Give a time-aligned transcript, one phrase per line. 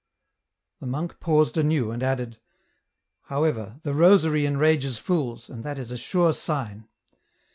[0.81, 2.39] "The monk paused anew, and added,"
[3.29, 6.87] However, the rosary enrages fools, and that is a sure sign.